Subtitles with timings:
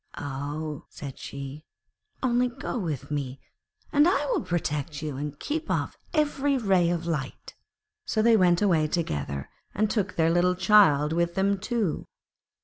[0.15, 1.63] 'Ah,' said she,
[2.23, 3.39] 'only go with me,
[3.93, 7.53] and I will protect you and keep off every ray of light.'
[8.05, 12.07] So they went away together, and took their little child with them too.